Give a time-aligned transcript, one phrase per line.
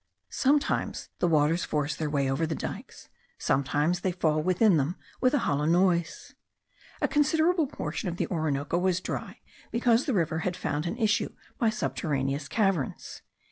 [0.31, 3.07] Sometimes the waters force their way over the dikes,
[3.37, 6.33] sometimes they fall within them with a hollow noise.
[7.01, 11.35] A considerable portion of the Orinoco was dry, because the river had found an issue
[11.59, 13.21] by subterraneous caverns.